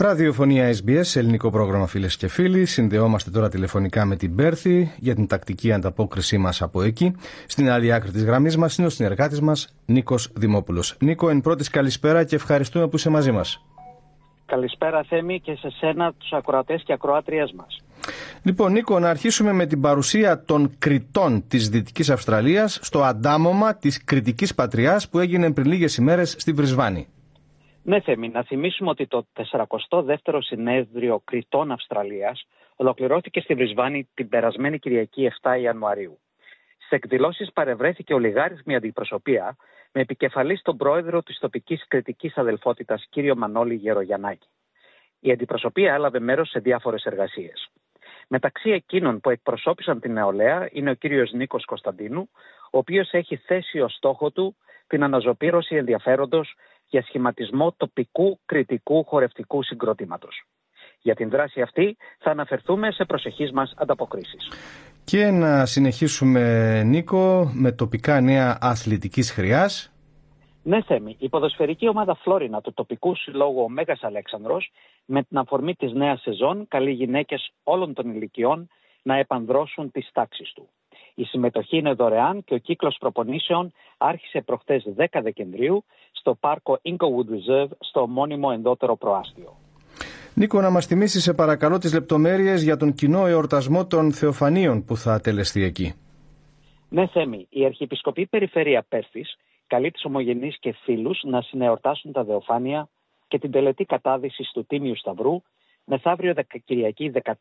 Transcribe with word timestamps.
Ραδιοφωνία 0.00 0.74
SBS, 0.74 1.16
ελληνικό 1.16 1.50
πρόγραμμα 1.50 1.86
φίλες 1.86 2.16
και 2.16 2.28
φίλοι. 2.28 2.64
Συνδεόμαστε 2.66 3.30
τώρα 3.30 3.48
τηλεφωνικά 3.48 4.04
με 4.04 4.16
την 4.16 4.36
Πέρθη 4.36 4.92
για 4.98 5.14
την 5.14 5.26
τακτική 5.26 5.72
ανταπόκρισή 5.72 6.38
μας 6.38 6.62
από 6.62 6.82
εκεί. 6.82 7.14
Στην 7.46 7.70
άλλη 7.70 7.92
άκρη 7.92 8.10
της 8.10 8.24
γραμμής 8.24 8.56
μας 8.56 8.76
είναι 8.76 8.86
ο 8.86 8.90
συνεργάτης 8.90 9.40
μας 9.40 9.74
Νίκος 9.86 10.32
Δημόπουλος. 10.36 10.96
Νίκο, 11.00 11.28
εν 11.28 11.40
πρώτης 11.40 11.70
καλησπέρα 11.70 12.24
και 12.24 12.34
ευχαριστούμε 12.34 12.88
που 12.88 12.96
είσαι 12.96 13.10
μαζί 13.10 13.30
μας. 13.30 13.64
Καλησπέρα 14.46 15.04
Θέμη 15.08 15.40
και 15.40 15.54
σε 15.54 15.70
σένα 15.70 16.12
τους 16.18 16.32
ακροατές 16.32 16.82
και 16.86 16.92
ακροάτριές 16.92 17.52
μας. 17.56 17.82
Λοιπόν 18.42 18.72
Νίκο, 18.72 18.98
να 18.98 19.10
αρχίσουμε 19.10 19.52
με 19.52 19.66
την 19.66 19.80
παρουσία 19.80 20.44
των 20.44 20.70
κριτών 20.78 21.44
της 21.48 21.68
Δυτικής 21.68 22.10
Αυστραλίας 22.10 22.78
στο 22.82 23.02
αντάμωμα 23.02 23.74
της 23.74 24.04
κριτικής 24.04 24.54
πατριάς 24.54 25.08
που 25.08 25.18
έγινε 25.18 25.52
πριν 25.52 25.66
λίγες 25.66 25.96
ημέρες 25.96 26.34
στη 26.38 26.52
Βρισβάνη. 26.52 27.06
Ναι 27.88 28.00
Θέμη, 28.00 28.28
να 28.28 28.42
θυμίσουμε 28.42 28.90
ότι 28.90 29.06
το 29.06 29.26
42ο 29.52 30.38
συνέδριο 30.40 31.20
κριτών 31.24 31.72
Αυστραλίας 31.72 32.46
ολοκληρώθηκε 32.76 33.40
στη 33.40 33.54
Βρισβάνη 33.54 34.08
την 34.14 34.28
περασμένη 34.28 34.78
Κυριακή 34.78 35.30
7 35.42 35.60
Ιανουαρίου. 35.60 36.18
Στι 36.78 36.96
εκδηλώσεις 36.96 37.52
παρευρέθηκε 37.52 38.14
ολιγάριθμη 38.14 38.74
αντιπροσωπεία 38.74 39.56
με 39.92 40.00
επικεφαλής 40.00 40.62
τον 40.62 40.76
πρόεδρο 40.76 41.22
της 41.22 41.38
τοπικής 41.38 41.84
κριτικής 41.88 42.36
αδελφότητας, 42.36 43.06
κύριο 43.10 43.36
Μανώλη 43.36 43.74
Γερογιαννάκη. 43.74 44.48
Η 45.20 45.30
αντιπροσωπεία 45.30 45.94
έλαβε 45.94 46.20
μέρος 46.20 46.48
σε 46.48 46.58
διάφορες 46.58 47.04
εργασίες. 47.04 47.70
Μεταξύ 48.28 48.70
εκείνων 48.70 49.20
που 49.20 49.30
εκπροσώπησαν 49.30 50.00
την 50.00 50.12
νεολαία 50.12 50.68
είναι 50.72 50.90
ο 50.90 50.94
κύριος 50.94 51.32
Νίκος 51.32 51.64
Κωνσταντίνου, 51.64 52.30
ο 52.70 52.78
οποίος 52.78 53.12
έχει 53.12 53.36
θέσει 53.36 53.80
ως 53.80 53.94
στόχο 53.94 54.30
του 54.30 54.56
την 54.88 55.02
αναζωπήρωση 55.02 55.76
ενδιαφέροντος 55.76 56.54
για 56.86 57.02
σχηματισμό 57.02 57.74
τοπικού 57.76 58.40
κριτικού 58.46 59.04
χορευτικού 59.04 59.62
συγκροτήματος. 59.62 60.42
Για 61.00 61.14
την 61.14 61.30
δράση 61.30 61.60
αυτή 61.60 61.96
θα 62.18 62.30
αναφερθούμε 62.30 62.90
σε 62.90 63.04
προσεχείς 63.04 63.52
μας 63.52 63.74
ανταποκρίσεις. 63.76 64.50
Και 65.04 65.30
να 65.30 65.66
συνεχίσουμε, 65.66 66.82
Νίκο, 66.82 67.50
με 67.54 67.72
τοπικά 67.72 68.20
νέα 68.20 68.58
αθλητικής 68.60 69.30
χρειάς. 69.30 69.92
Ναι, 70.62 70.82
Θέμη. 70.82 71.16
Η 71.18 71.28
ποδοσφαιρική 71.28 71.88
ομάδα 71.88 72.14
Φλόρινα 72.14 72.60
του 72.60 72.72
τοπικού 72.74 73.14
συλλόγου 73.14 73.62
ο 73.62 73.68
Μέγας 73.68 74.02
Αλέξανδρος 74.02 74.70
με 75.04 75.22
την 75.22 75.38
αφορμή 75.38 75.74
της 75.74 75.92
νέας 75.92 76.20
σεζόν 76.20 76.68
καλεί 76.68 76.90
γυναίκες 76.90 77.52
όλων 77.62 77.94
των 77.94 78.10
ηλικιών 78.10 78.68
να 79.02 79.16
επανδρώσουν 79.16 79.90
τις 79.90 80.08
τάξεις 80.12 80.52
του. 80.52 80.68
Η 81.18 81.24
συμμετοχή 81.24 81.76
είναι 81.76 81.92
δωρεάν 81.92 82.44
και 82.44 82.54
ο 82.54 82.58
κύκλος 82.58 82.96
προπονήσεων 83.00 83.72
άρχισε 83.98 84.40
προχτές 84.40 84.84
10 84.96 85.04
Δεκεμβρίου 85.22 85.84
στο 86.12 86.34
πάρκο 86.34 86.80
Inglewood 86.82 87.28
Reserve 87.34 87.68
στο 87.78 88.06
μόνιμο 88.06 88.50
ενδότερο 88.52 88.96
προάστιο. 88.96 89.56
Νίκο, 90.34 90.60
να 90.60 90.70
μας 90.70 90.86
θυμίσεις 90.86 91.22
σε 91.22 91.34
παρακαλώ 91.34 91.78
τις 91.78 91.92
λεπτομέρειες 91.92 92.62
για 92.62 92.76
τον 92.76 92.92
κοινό 92.92 93.26
εορτασμό 93.26 93.86
των 93.86 94.12
Θεοφανίων 94.12 94.84
που 94.84 94.96
θα 94.96 95.20
τελεστεί 95.20 95.62
εκεί. 95.62 95.94
Ναι, 96.88 97.06
Θέμη, 97.06 97.46
η 97.50 97.64
Αρχιεπισκοπή 97.64 98.26
Περιφέρεια 98.26 98.84
Πέρθης 98.88 99.36
καλεί 99.66 99.90
τις 99.90 100.04
ομογενείς 100.04 100.58
και 100.58 100.74
φίλους 100.82 101.20
να 101.22 101.40
συνεορτάσουν 101.40 102.12
τα 102.12 102.24
Δεοφάνεια 102.24 102.88
και 103.28 103.38
την 103.38 103.50
τελετή 103.50 103.84
κατάδυσης 103.84 104.50
του 104.52 104.64
Τίμιου 104.66 104.96
Σταυρού 104.96 105.42
μεθαύριο 105.84 106.34
Κυριακή 106.64 107.12
14 107.22 107.32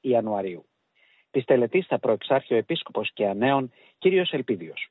Ιανουαρίου. 0.00 0.64
Της 1.30 1.44
τελετής 1.44 1.86
θα 1.86 1.98
προεξάρχει 1.98 2.54
ο 2.54 2.56
Επίσκοπος 2.56 3.10
και 3.12 3.26
Ανέων 3.26 3.72
κ. 3.98 4.04
Ελπίδιος. 4.30 4.88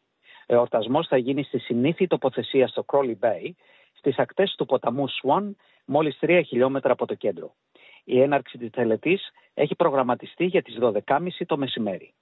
Ο 0.47 0.53
εορτασμός 0.53 1.07
θα 1.07 1.17
γίνει 1.17 1.43
στη 1.43 1.59
συνήθη 1.59 2.07
τοποθεσία 2.07 2.67
στο 2.67 2.85
Crowley 2.87 3.15
Bay, 3.19 3.51
στις 3.93 4.17
ακτές 4.17 4.55
του 4.57 4.65
ποταμού 4.65 5.05
Swan, 5.09 5.51
μόλις 5.85 6.17
3 6.21 6.41
χιλιόμετρα 6.45 6.91
από 6.91 7.05
το 7.05 7.13
κέντρο. 7.13 7.55
Η 8.03 8.21
έναρξη 8.21 8.57
της 8.57 8.69
τελετής 8.69 9.31
έχει 9.53 9.75
προγραμματιστεί 9.75 10.45
για 10.45 10.61
τις 10.61 10.77
12.30 10.81 11.45
το 11.45 11.57
μεσημέρι. 11.57 12.13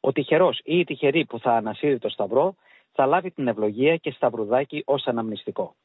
Ο 0.00 0.12
τυχερός 0.12 0.60
ή 0.64 0.78
η 0.78 0.84
τυχερή 0.84 1.24
που 1.24 1.38
θα 1.38 1.52
ανασύρει 1.52 1.98
το 1.98 2.08
σταυρό 2.08 2.54
θα 2.92 3.06
λάβει 3.06 3.30
την 3.30 3.48
ευλογία 3.48 3.96
και 3.96 4.10
σταυρουδάκι 4.10 4.82
ως 4.86 5.06
αναμνηστικό. 5.06 5.76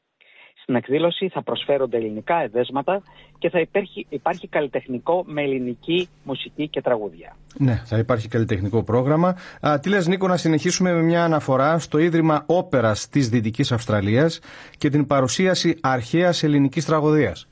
Στην 0.62 0.74
εκδήλωση 0.74 1.28
θα 1.28 1.42
προσφέρονται 1.42 1.96
ελληνικά 1.96 2.42
εδέσματα 2.42 3.02
και 3.38 3.50
θα 3.50 3.60
υπάρχει, 3.60 4.06
υπάρχει 4.08 4.48
καλλιτεχνικό 4.48 5.24
με 5.26 5.42
ελληνική 5.42 6.08
μουσική 6.24 6.68
και 6.68 6.80
τραγούδια. 6.80 7.36
Ναι, 7.58 7.82
θα 7.84 7.98
υπάρχει 7.98 8.28
καλλιτεχνικό 8.28 8.82
πρόγραμμα. 8.82 9.36
Α, 9.60 9.78
τι 9.78 9.88
λες 9.88 10.06
Νίκο 10.06 10.28
να 10.28 10.36
συνεχίσουμε 10.36 10.92
με 10.92 11.02
μια 11.02 11.24
αναφορά 11.24 11.78
στο 11.78 11.98
Ίδρυμα 11.98 12.44
Όπερας 12.46 13.08
της 13.08 13.28
Δυτικής 13.28 13.72
Αυστραλίας 13.72 14.40
και 14.78 14.88
την 14.88 15.06
παρουσίαση 15.06 15.78
αρχαίας 15.80 16.42
ελληνικής 16.42 16.84
τραγωδίας. 16.84 17.46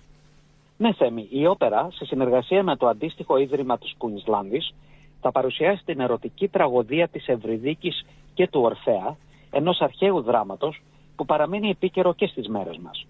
Ναι 0.76 0.92
Θέμη, 0.92 1.26
η 1.30 1.46
όπερα 1.46 1.88
σε 1.92 2.04
συνεργασία 2.04 2.62
με 2.62 2.76
το 2.76 2.86
αντίστοιχο 2.86 3.36
Ίδρυμα 3.36 3.78
του 3.78 3.88
Κουινσλάνδης 3.98 4.74
θα 5.20 5.32
παρουσιάσει 5.32 5.84
την 5.84 6.00
ερωτική 6.00 6.48
τραγωδία 6.48 7.08
της 7.08 7.28
Ευρυδίκης 7.28 8.06
και 8.34 8.48
του 8.48 8.60
Ορφέα, 8.60 9.16
ενός 9.50 9.80
αρχαίου 9.80 10.22
δράματος 10.22 10.82
που 11.20 11.26
παραμένει 11.26 11.68
επίκαιρο 11.68 12.14
και 12.14 12.26
στις 12.26 12.48
μέρες 12.48 12.78
μας. 12.78 13.06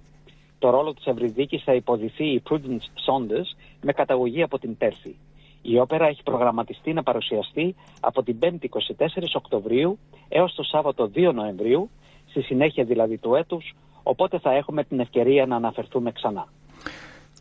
Το 0.58 0.70
ρόλο 0.70 0.94
της 0.94 1.06
Ευρυδίκης 1.06 1.62
θα 1.62 1.74
υποδηθεί 1.74 2.24
η 2.24 2.42
Prudence 2.50 2.86
Saunders 3.06 3.56
με 3.80 3.92
καταγωγή 3.92 4.42
από 4.42 4.58
την 4.58 4.76
Πέρθη. 4.76 5.16
Η 5.62 5.78
όπερα 5.78 6.06
έχει 6.06 6.22
προγραμματιστεί 6.22 6.92
να 6.92 7.02
παρουσιαστεί 7.02 7.74
από 8.00 8.22
την 8.22 8.36
5η 8.40 8.64
24 8.64 8.68
Οκτωβρίου 9.32 9.98
έως 10.28 10.54
το 10.54 10.62
Σάββατο 10.62 11.10
2 11.14 11.32
Νοεμβρίου, 11.34 11.90
στη 12.28 12.42
συνέχεια 12.42 12.84
δηλαδή 12.84 13.18
του 13.18 13.34
έτους, 13.34 13.74
οπότε 14.02 14.38
θα 14.38 14.52
έχουμε 14.52 14.84
την 14.84 15.00
ευκαιρία 15.00 15.46
να 15.46 15.56
αναφερθούμε 15.56 16.12
ξανά. 16.12 16.46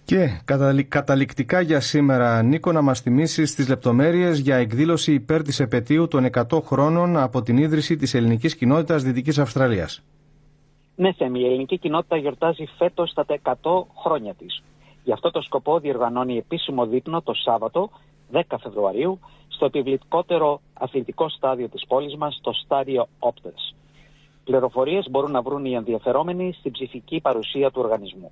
Και 0.06 0.42
καταληκτικά 0.88 1.62
για 1.62 1.80
σήμερα, 1.80 2.44
Νίκο, 2.44 2.72
να 2.72 2.82
μας 2.82 3.00
θυμίσεις 3.00 3.56
τις 3.56 3.68
λεπτομέρειες 3.68 4.40
για 4.40 4.56
εκδήλωση 4.56 5.14
υπέρ 5.14 5.42
της 5.42 5.60
επαιτίου 5.60 6.08
των 6.08 6.26
100 6.26 6.62
χρόνων 6.62 7.18
από 7.18 7.42
την 7.42 7.58
ίδρυση 7.58 7.96
της 7.96 8.14
ελληνικής 8.14 8.56
κοινότητας 8.56 9.04
Δυτικής 9.04 9.40
Αυστραλίας. 9.40 10.04
Ναι, 11.00 11.14
Θέμη, 11.14 11.40
η 11.40 11.46
ελληνική 11.46 11.78
κοινότητα 11.78 12.18
γιορτάζει 12.18 12.66
φέτος 12.78 13.14
τα 13.14 13.26
100 13.44 13.54
χρόνια 14.04 14.34
της. 14.34 14.64
Γι' 15.04 15.12
αυτό 15.12 15.32
το 15.32 15.42
σκοπό 15.42 15.80
διοργανώνει 15.80 16.38
επίσημο 16.38 16.86
δείπνο 16.86 17.22
το 17.22 17.34
Σάββατο 17.34 17.90
10 18.32 18.42
Φεβρουαρίου 18.62 19.20
στο 19.48 19.66
επιβλητικότερο 19.66 20.62
αθλητικό 20.74 21.30
στάδιο 21.30 21.68
της 21.68 21.86
πόλης 21.88 22.16
μας, 22.16 22.36
στο 22.36 22.54
στάδιο 22.54 23.08
Όπτες. 23.20 23.76
Πληροφορίες 24.44 25.08
μπορούν 25.10 25.32
να 25.32 25.42
βρουν 25.42 25.66
οι 25.66 25.74
ενδιαφερόμενοι 25.74 26.54
στην 26.60 26.72
ψηφική 26.72 27.20
παρουσία 27.22 27.72
του 27.72 27.82
οργανισμού. 27.84 28.32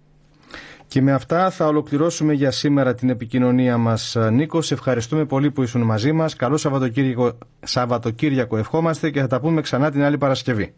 Και 0.87 1.01
με 1.01 1.11
αυτά 1.13 1.49
θα 1.49 1.67
ολοκληρώσουμε 1.67 2.33
για 2.33 2.51
σήμερα 2.51 2.93
την 2.93 3.09
επικοινωνία 3.09 3.77
μας. 3.77 4.17
Νίκος, 4.31 4.65
σε 4.65 4.73
ευχαριστούμε 4.73 5.25
πολύ 5.25 5.51
που 5.51 5.61
ήσουν 5.61 5.81
μαζί 5.81 6.11
μας. 6.11 6.35
Καλό 6.35 6.57
Σαββατοκύριακο, 6.57 7.37
Σαββατοκύριακο 7.59 8.57
ευχόμαστε 8.57 9.09
και 9.09 9.19
θα 9.19 9.27
τα 9.27 9.39
πούμε 9.39 9.61
ξανά 9.61 9.91
την 9.91 10.03
άλλη 10.03 10.17
Παρασκευή. 10.17 10.73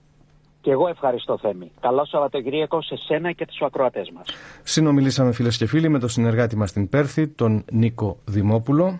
Και 0.61 0.71
εγώ 0.71 0.87
ευχαριστώ 0.87 1.37
Θέμη. 1.37 1.71
Καλό 1.79 2.05
Σαββατοκύριακο 2.05 2.81
σε 2.81 2.95
σένα 2.95 3.31
και 3.31 3.45
τους 3.45 3.61
ακροατές 3.61 4.11
μας. 4.15 4.27
Συνομιλήσαμε 4.63 5.31
φίλες 5.31 5.57
και 5.57 5.65
φίλοι 5.65 5.89
με 5.89 5.99
τον 5.99 6.09
συνεργάτη 6.09 6.55
μας 6.55 6.69
στην 6.69 6.89
Πέρθη, 6.89 7.27
τον 7.27 7.65
Νίκο 7.71 8.17
Δημόπουλο. 8.25 8.99